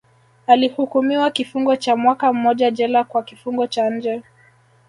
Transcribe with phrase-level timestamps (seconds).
[0.47, 4.23] Alihukumiwa kifungo cha mwaka mmoja jela kwa kifungo cha nje